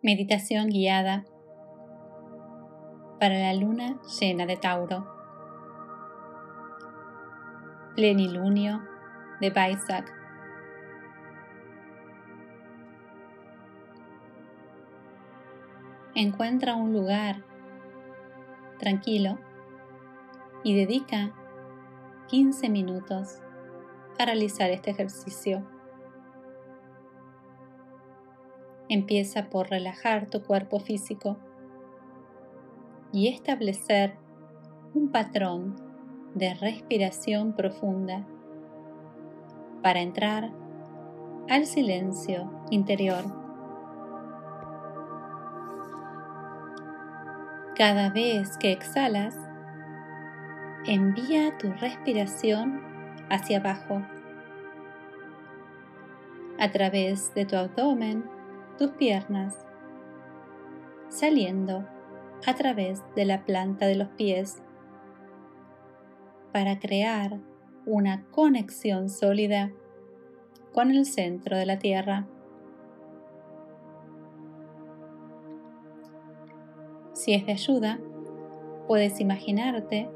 [0.00, 1.24] Meditación guiada
[3.18, 5.04] para la luna llena de Tauro.
[7.96, 8.80] Plenilunio
[9.40, 10.14] de Baisak.
[16.14, 17.42] Encuentra un lugar
[18.78, 19.36] tranquilo
[20.62, 21.32] y dedica
[22.28, 23.40] 15 minutos
[24.16, 25.77] a realizar este ejercicio.
[28.88, 31.36] Empieza por relajar tu cuerpo físico
[33.12, 34.14] y establecer
[34.94, 35.76] un patrón
[36.34, 38.26] de respiración profunda
[39.82, 40.50] para entrar
[41.48, 43.24] al silencio interior.
[47.76, 49.36] Cada vez que exhalas,
[50.86, 52.80] envía tu respiración
[53.30, 54.02] hacia abajo,
[56.58, 58.37] a través de tu abdomen
[58.78, 59.66] tus piernas,
[61.08, 61.84] saliendo
[62.46, 64.62] a través de la planta de los pies
[66.52, 67.40] para crear
[67.86, 69.72] una conexión sólida
[70.72, 72.26] con el centro de la Tierra.
[77.14, 77.98] Si es de ayuda,
[78.86, 80.08] puedes imaginarte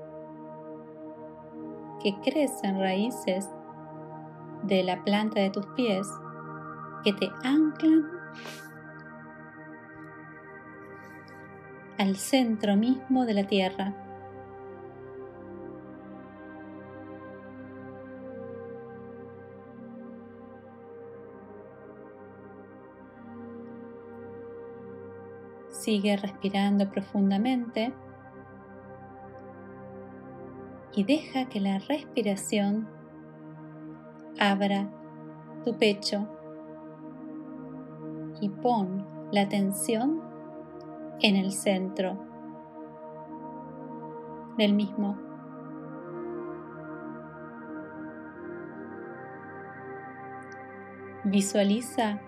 [2.00, 3.48] que crecen raíces
[4.62, 6.06] de la planta de tus pies
[7.02, 8.21] que te anclan
[12.02, 13.94] al centro mismo de la Tierra.
[25.70, 27.92] Sigue respirando profundamente
[30.94, 32.88] y deja que la respiración
[34.38, 34.88] abra
[35.64, 36.28] tu pecho
[38.42, 40.20] y pon la atención
[41.20, 42.18] en el centro
[44.58, 45.16] del mismo.
[51.22, 52.18] Visualiza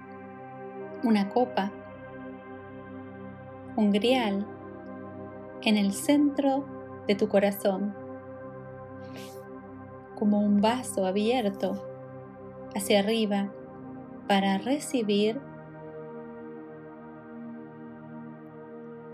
[1.03, 1.72] una copa,
[3.75, 4.47] un grial
[5.62, 6.65] en el centro
[7.09, 7.93] de tu corazón,
[10.17, 11.72] como un vaso abierto
[12.77, 13.53] hacia arriba
[14.28, 15.41] para recibir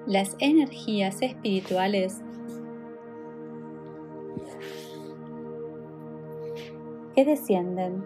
[0.06, 2.22] las energías espirituales
[7.14, 8.04] que descienden.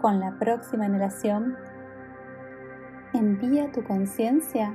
[0.00, 1.56] Con la próxima inhalación,
[3.14, 4.74] envía tu conciencia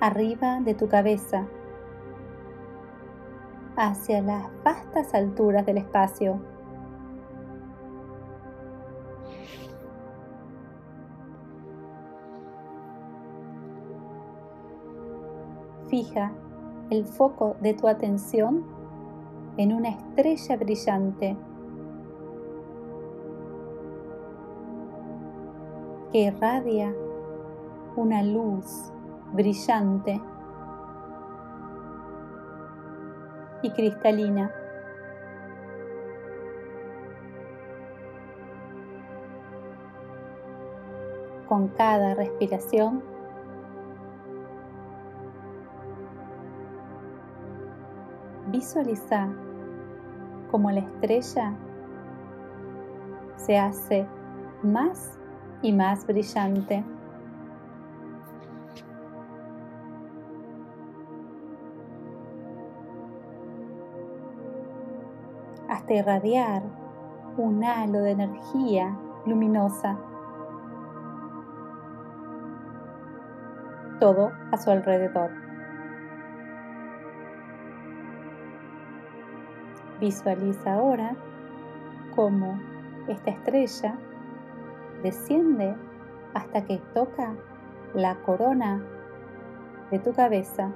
[0.00, 1.46] arriba de tu cabeza,
[3.76, 6.49] hacia las vastas alturas del espacio.
[15.90, 16.30] Fija
[16.90, 18.64] el foco de tu atención
[19.56, 21.36] en una estrella brillante
[26.12, 26.94] que irradia
[27.96, 28.92] una luz
[29.32, 30.20] brillante
[33.62, 34.52] y cristalina.
[41.48, 43.09] Con cada respiración,
[48.50, 49.28] visualiza
[50.50, 51.52] como la estrella
[53.36, 54.06] se hace
[54.62, 55.18] más
[55.62, 56.84] y más brillante.
[65.70, 66.62] hasta irradiar
[67.36, 68.94] un halo de energía
[69.24, 69.96] luminosa.
[74.00, 75.49] Todo a su alrededor.
[80.00, 81.14] Visualiza ahora
[82.16, 82.58] cómo
[83.06, 83.98] esta estrella
[85.02, 85.76] desciende
[86.32, 87.34] hasta que toca
[87.92, 88.82] la corona
[89.90, 90.72] de tu cabeza.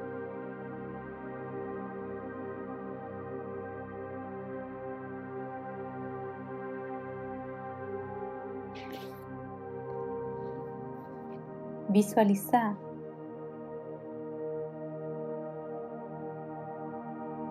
[11.88, 12.77] Visualiza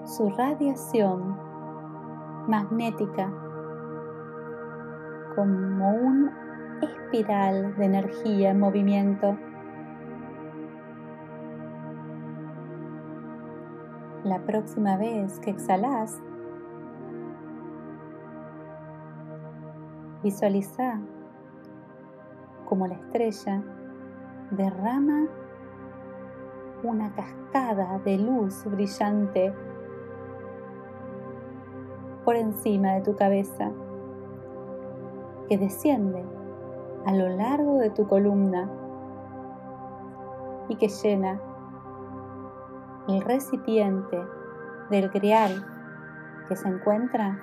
[0.05, 1.52] su radiación
[2.47, 3.31] magnética,
[5.35, 6.31] como un
[6.81, 9.37] espiral de energía en movimiento.
[14.23, 16.21] La próxima vez que exhalas,
[20.23, 20.99] visualiza
[22.65, 23.61] como la estrella
[24.51, 25.27] derrama
[26.83, 29.53] una cascada de luz brillante
[32.23, 33.71] por encima de tu cabeza
[35.49, 36.23] que desciende
[37.05, 38.69] a lo largo de tu columna
[40.69, 41.39] y que llena
[43.07, 44.17] el recipiente
[44.89, 45.65] del grial
[46.47, 47.39] que se encuentra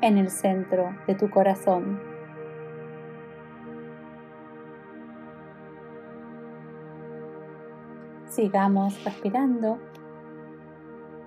[0.00, 2.00] en el centro de tu corazón.
[8.26, 9.78] Sigamos respirando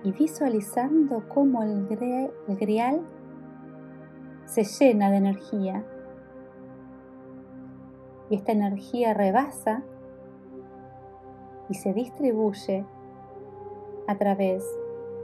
[0.04, 1.86] y visualizando cómo el,
[2.56, 3.00] grial
[4.46, 5.84] se llena de energía.
[8.30, 9.82] Y esta energía rebasa
[11.68, 12.84] y se distribuye
[14.06, 14.64] a través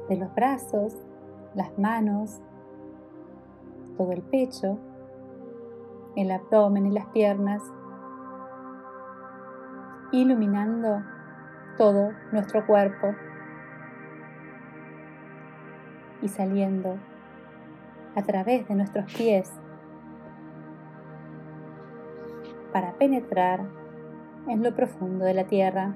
[0.09, 0.95] de los brazos,
[1.55, 2.41] las manos,
[3.97, 4.79] todo el pecho,
[6.17, 7.63] el abdomen y las piernas,
[10.13, 11.03] iluminando
[11.77, 13.15] todo nuestro cuerpo
[16.25, 16.97] y saliendo
[18.17, 19.53] a través de nuestros pies
[22.73, 23.61] para penetrar
[24.49, 25.95] en lo profundo de la tierra.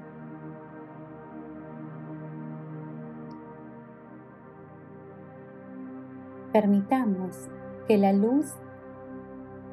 [6.53, 7.49] Permitamos
[7.87, 8.53] que la luz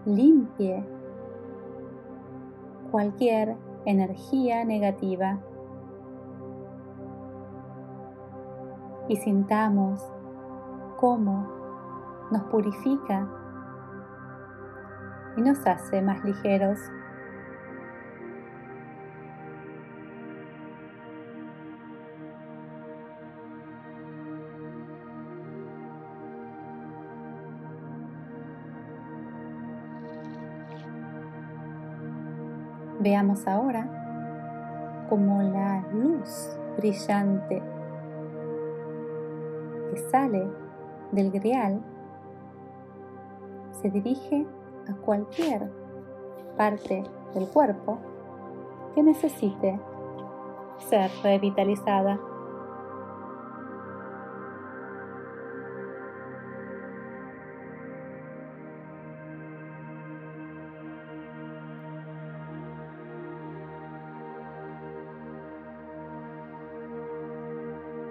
[0.06, 0.82] limpie
[2.90, 5.38] cualquier energía negativa
[9.08, 10.15] y sintamos
[10.96, 11.46] cómo
[12.30, 13.26] nos purifica
[15.36, 16.78] y nos hace más ligeros.
[32.98, 37.62] Veamos ahora como la luz brillante
[39.90, 40.65] que sale
[41.12, 41.80] del grial
[43.80, 44.46] se dirige
[44.88, 45.70] a cualquier
[46.56, 47.04] parte
[47.34, 47.98] del cuerpo
[48.94, 49.78] que necesite
[50.78, 52.18] ser revitalizada.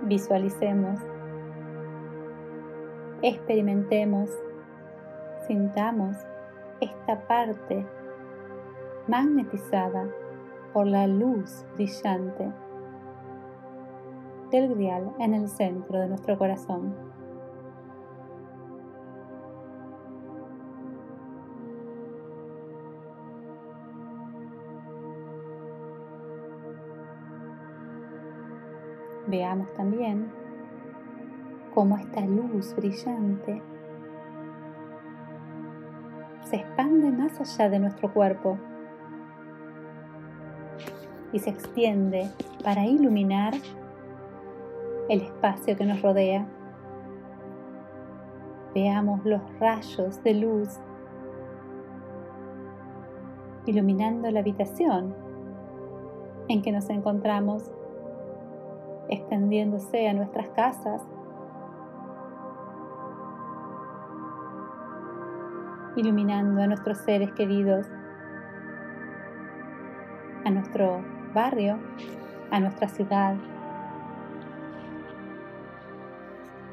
[0.04, 1.00] Visualicemos,
[3.28, 4.30] experimentemos,
[5.48, 6.16] sintamos
[6.80, 7.84] esta parte
[9.08, 10.08] magnetizada
[10.72, 12.52] por la luz brillante
[14.52, 16.94] del grial en el centro de nuestro corazón.
[29.26, 30.45] Veamos también
[31.76, 33.62] cómo esta luz brillante
[36.44, 38.58] se expande más allá de nuestro cuerpo
[41.34, 42.30] y se extiende
[42.64, 43.54] para iluminar
[45.10, 46.48] el espacio que nos rodea.
[48.74, 50.80] Veamos los rayos de luz
[53.66, 55.14] iluminando la habitación
[56.48, 57.70] en que nos encontramos,
[59.10, 61.02] extendiéndose a nuestras casas
[65.96, 67.88] iluminando a nuestros seres queridos,
[70.44, 71.78] a nuestro barrio,
[72.52, 73.36] a nuestra ciudad,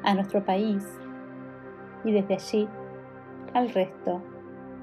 [0.05, 0.87] a nuestro país
[2.05, 2.69] y desde allí
[3.55, 4.23] al resto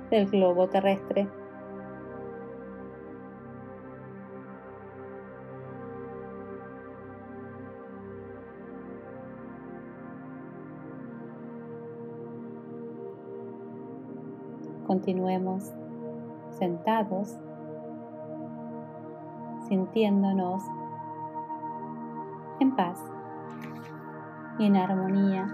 [0.09, 1.27] del globo terrestre.
[14.99, 15.71] Continuemos
[16.59, 17.39] sentados,
[19.69, 20.61] sintiéndonos
[22.59, 22.99] en paz
[24.59, 25.47] y en armonía,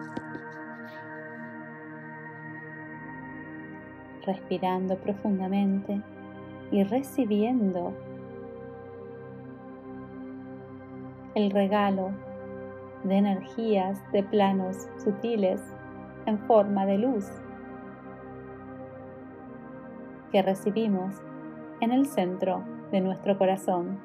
[4.25, 6.01] respirando profundamente
[6.71, 7.93] y recibiendo
[11.35, 12.09] el regalo
[13.03, 15.61] de energías de planos sutiles
[16.25, 17.29] en forma de luz
[20.35, 21.15] que recibimos
[21.79, 22.61] en el centro
[22.91, 23.97] de nuestro corazón.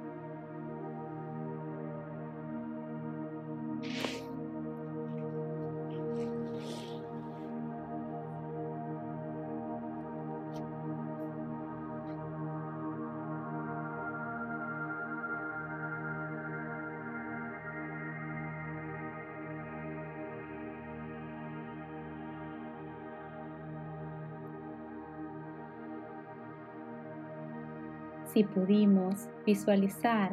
[28.41, 30.33] Si pudimos visualizar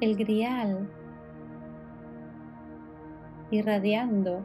[0.00, 0.88] el grial
[3.50, 4.40] irradiando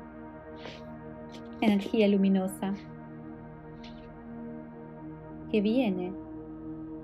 [1.62, 2.74] energía luminosa
[5.50, 6.12] que viene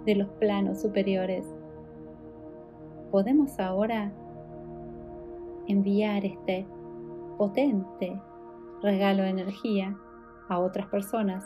[0.06, 1.46] de los planos superiores.
[3.12, 4.12] Podemos ahora
[5.70, 6.68] enviar este
[7.38, 8.22] potente
[8.84, 9.96] regalo de energía
[10.50, 11.46] a otras personas,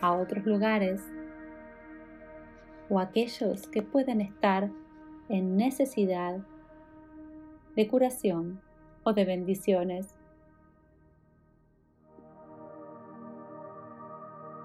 [0.00, 1.11] a otros lugares
[2.92, 4.68] o aquellos que pueden estar
[5.30, 6.40] en necesidad
[7.74, 8.60] de curación
[9.02, 10.14] o de bendiciones.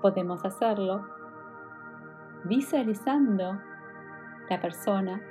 [0.01, 1.07] Podemos hacerlo
[2.43, 3.62] visualizando
[4.50, 5.22] la persona,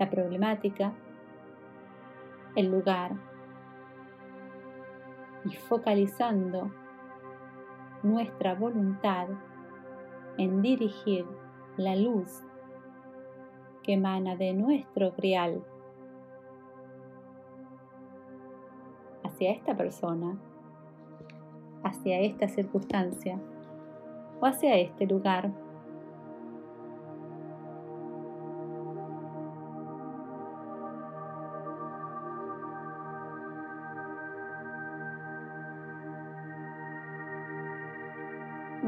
[0.00, 0.92] la problemática,
[2.56, 3.12] el lugar
[5.44, 6.72] y focalizando
[8.02, 9.28] nuestra voluntad
[10.38, 11.26] en dirigir
[11.76, 12.42] la luz
[13.82, 15.62] que emana de nuestro grial
[19.24, 20.38] hacia esta persona,
[21.84, 23.38] hacia esta circunstancia
[24.40, 25.52] o hacia este lugar.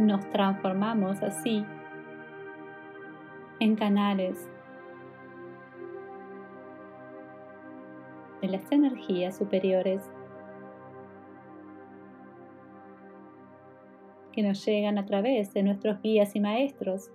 [0.00, 1.62] Nos transformamos así
[3.58, 4.48] en canales
[8.40, 10.00] de las energías superiores
[14.32, 17.10] que nos llegan a través de nuestros guías y maestros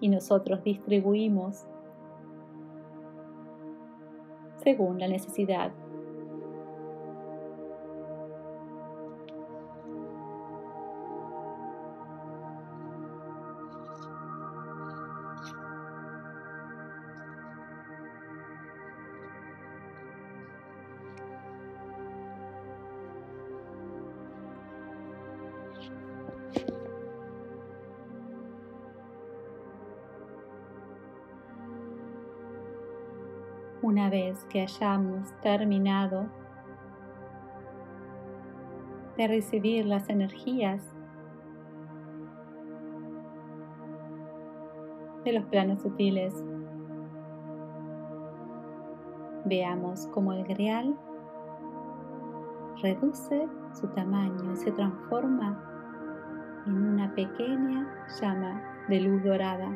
[0.00, 1.64] y nosotros distribuimos
[4.64, 5.83] según la necesidad.
[33.84, 36.24] Una vez que hayamos terminado
[39.18, 40.82] de recibir las energías
[45.26, 46.32] de los planos sutiles,
[49.44, 50.96] veamos cómo el grial
[52.80, 55.62] reduce su tamaño y se transforma
[56.66, 57.86] en una pequeña
[58.18, 59.70] llama de luz dorada.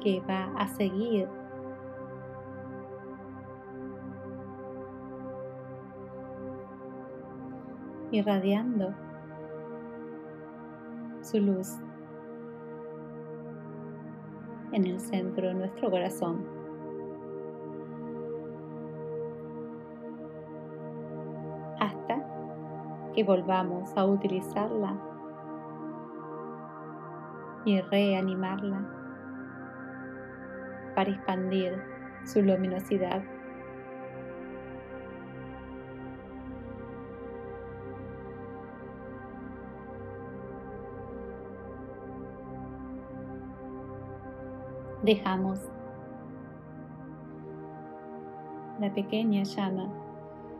[0.00, 1.28] Que va a seguir
[8.10, 8.92] irradiando
[11.22, 11.78] su luz
[14.72, 16.44] en el centro de nuestro corazón.
[21.78, 24.96] Hasta que volvamos a utilizarla
[27.64, 28.99] y reanimarla
[31.00, 31.82] para expandir
[32.26, 33.22] su luminosidad.
[45.02, 45.58] Dejamos
[48.78, 49.88] la pequeña llama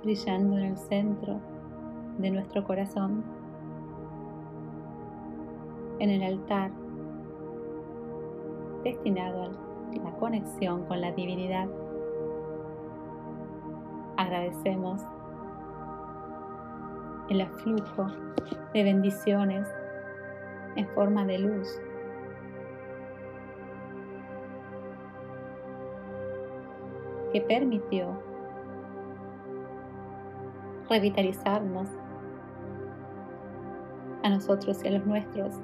[0.02, 1.38] brillando en el centro
[2.16, 3.22] de nuestro corazón,
[5.98, 6.70] en el altar
[8.82, 11.68] destinado al la conexión con la divinidad.
[14.16, 15.02] Agradecemos
[17.28, 18.06] el aflujo
[18.74, 19.66] de bendiciones
[20.76, 21.80] en forma de luz.
[27.32, 28.20] que permitió
[30.88, 31.88] revitalizarnos
[34.22, 35.54] a nosotros y a los nuestros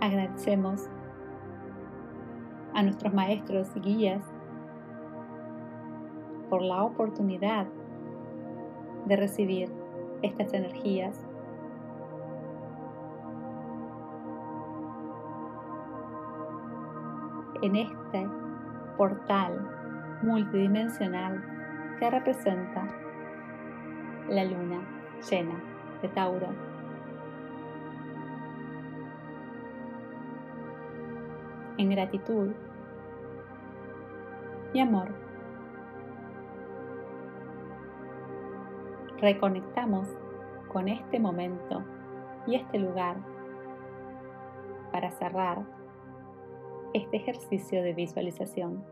[0.00, 0.88] Agradecemos
[2.72, 4.22] a nuestros maestros y guías
[6.48, 7.66] por la oportunidad
[9.06, 9.70] de recibir
[10.22, 11.26] estas energías.
[17.62, 18.26] En este
[18.96, 19.68] portal
[20.22, 21.44] multidimensional
[21.98, 22.88] que representa
[24.30, 24.80] la luna
[25.30, 25.60] llena
[26.00, 26.69] de Tauro.
[31.80, 32.52] En gratitud
[34.74, 35.08] Mi amor.
[39.18, 40.06] Reconectamos
[40.70, 41.82] con este momento
[42.46, 43.16] y este lugar
[44.92, 45.64] para cerrar
[46.92, 48.84] este ejercicio de visualización.